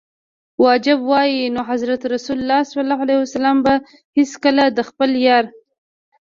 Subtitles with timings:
[0.63, 2.71] واجب وای نو حضرت رسول ص
[3.65, 3.73] به
[4.17, 5.45] هیڅکله د خپل یار.